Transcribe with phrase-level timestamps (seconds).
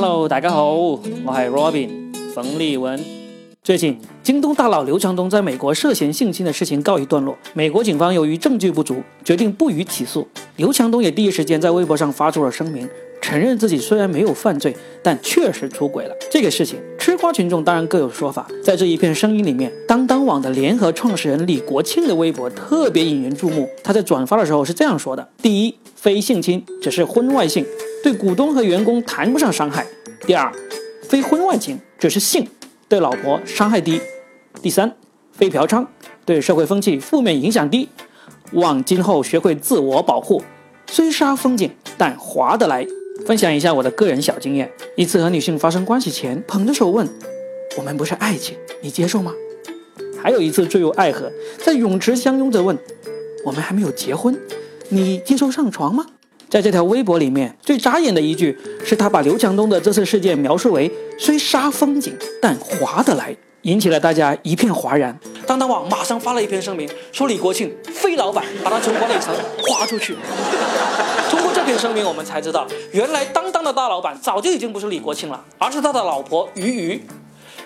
[0.00, 1.88] Hello，大家好，我系 Robin
[2.32, 3.04] 冯立文。
[3.64, 10.28] 最近，京东大佬刘强东在美国涉嫌性侵的事情告一段落，美国警方由于证据不足，决定不予起诉。
[10.54, 12.88] 刘强东也第一时间在微博上发出了声明，
[13.28, 16.16] 承认自己虽然没有犯罪，但确实出轨了。
[16.30, 18.48] 这个事情，吃瓜群众当然各有说法。
[18.64, 23.68] 在这一片声音里面，当当网的联合创始人李国庆的微博特别引人注目。
[23.84, 27.66] 他在转发的时候是这样说的：第一，非性侵，只是婚外性。
[28.02, 29.86] 对股东和员工谈不上伤害。
[30.26, 30.50] 第二，
[31.02, 32.48] 非婚外情，只是性，
[32.88, 34.00] 对老婆伤害低。
[34.62, 34.90] 第三，
[35.32, 35.86] 非嫖娼，
[36.24, 37.90] 对社会风气负面影响低。
[38.52, 40.42] 望今后学会自我保护，
[40.86, 42.86] 虽杀风景，但划得来。
[43.26, 47.06] 分享一下我的个人小经验：一次和女性发生关系前，捧着手问
[47.76, 49.32] ：“我们不是爱情，你接受吗？”
[50.22, 52.76] 还有一次坠入爱河，在泳池相拥着问
[53.44, 54.38] ：“我们还没有结婚，
[54.88, 56.06] 你接受上床吗？”
[56.48, 65.18] 在这条微博里面，最扎眼的一句是他把刘强东的这次事件描述为虽杀风景，但划得来，引起了大家一片哗然。
[65.46, 70.16] 当当网马上发了一篇声明，说李国庆非老板，把他从管理层划出去。
[71.76, 77.02] 声明，我们才知道，原来当当的大老板早就已经不是李国庆了，而是他的老婆于于。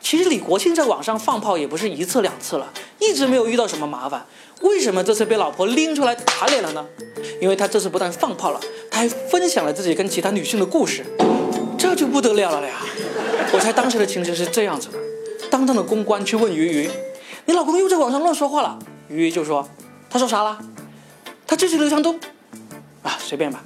[0.00, 4.26] 其实李国庆在网上放炮也不是一次两次了，一直没有遇到什么麻烦。
[4.60, 6.86] 为什么这次被老婆拎出来打脸了呢？
[7.40, 11.04] 因为他这次不但放炮了，他还分享了自己跟其他女性的故事，
[11.78, 12.76] 这就不得了了呀！
[13.52, 14.98] 我猜当时的情形是这样子的：
[15.50, 16.90] 当当的公关去问鱼鱼
[17.46, 19.68] ：“你老公又在网上乱说话了。”鱼鱼就说
[20.08, 20.58] ：“他说啥了？
[21.46, 22.18] 他支持刘强东
[23.02, 23.62] 啊，随便吧。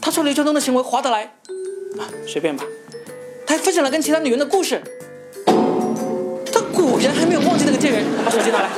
[0.00, 1.22] 他说刘强东的行为划得来
[1.98, 2.64] 啊，随便吧。
[3.46, 4.82] 他还分享了跟其他女人的故事。
[6.52, 8.68] 他果然还没有忘记那个贱人，把手机拿来。”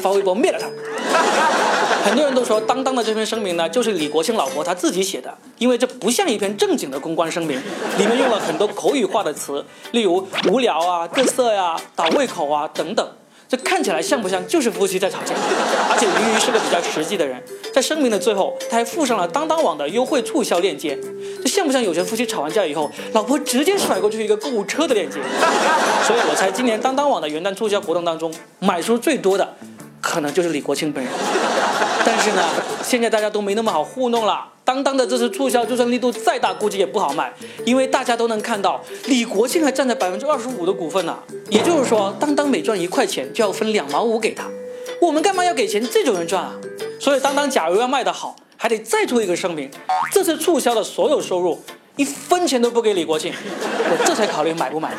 [0.00, 0.68] 发微博灭了他。
[2.08, 7.60] 很多人都说，当当的这篇声明呢，就是李国庆老婆她自己写的，因为这不像一篇正经的公关声明，
[7.98, 13.10] 里面用了很多口语化的词，例如无聊啊、嘚瑟呀、倒胃口啊等等。
[13.48, 15.34] 这看起来像不像就是夫妻在吵架？
[15.90, 17.42] 而且鱼鱼是个比较实际的人，
[17.72, 20.98] 在声明的最后，他还附上了当当网的优惠促销链接。
[21.42, 25.20] 这像不像有些夫妻吵完架以后，老婆直接甩过去一个购物车的链接？
[26.06, 29.56] 所以我猜今年当当网的元旦促销活动当中，买书最多的。
[30.00, 31.12] 可能就是李国庆本人，
[32.06, 32.42] 但是呢，
[32.84, 34.46] 现在大家都没那么好糊弄了。
[34.64, 37.32] 当当的这次促销，就算力度再大，估计也不好卖，
[37.64, 41.18] 因为大家都能看到李国庆还占着百分之二十五的股份呢。
[41.50, 44.44] 也就是说，当当每赚一块钱就要分两毛五给他，
[45.00, 46.54] 我们干嘛要给钱这种人赚啊？
[46.98, 49.70] 所以当当假如要卖得好，还得再出一个声明，
[50.12, 51.62] 这次促销的所有收入
[51.96, 53.32] 一分钱都不给李国庆，
[53.90, 54.92] 我这才考虑买不买。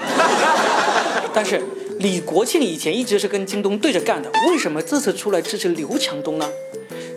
[1.34, 1.62] 但是。
[2.00, 6.50] 李国庆以前一直是跟京东对着干的，为什么这次出来支持刘强东呢？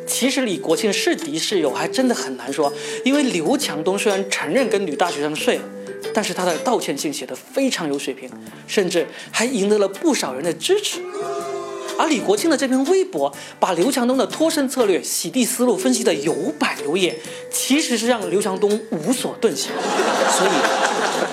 [0.09, 2.73] 其实李国庆是敌是友还真的很难说，
[3.05, 5.65] 因为刘强东虽然承认跟女大学生睡了，
[6.13, 8.29] 但是他的道歉信写得非常有水平，
[8.67, 11.01] 甚至还赢得了不少人的支持。
[12.03, 17.15] 而李国庆的这篇微博，把刘强东的脱身策略、洗地思路分析得有板有眼，
[17.49, 19.71] 其实是让刘强东无所遁形。
[20.37, 20.51] 所以。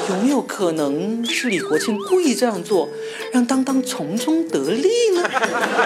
[0.09, 2.89] 有没有可能是李国庆故意这样做，
[3.31, 5.23] 让当当从中得利呢？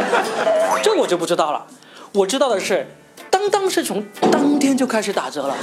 [0.81, 1.67] 这我就不知道了。
[2.13, 2.87] 我知道的是，
[3.29, 4.01] 当当是从
[4.31, 5.53] 当天就开始打折了。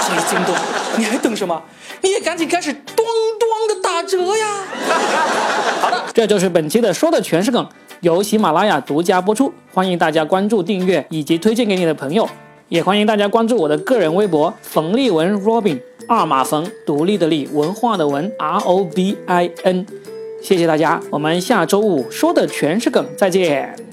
[0.00, 0.52] 所以京东，
[0.96, 1.62] 你还等什么？
[2.00, 4.64] 你也赶紧开始咣咣的打折呀！
[5.80, 7.64] 好的，这就是本期的说的全是梗，
[8.00, 12.26] 由喜马拉雅独家播出，欢迎大家关注、订阅以及推荐给你的朋友。
[12.68, 19.84] 也欢迎大家关注我的个人微博冯立文 Robin 二马冯独立的立文化的文 R O B I N，
[20.40, 23.89] 谢谢大家，我们下周五说的全是梗，再见。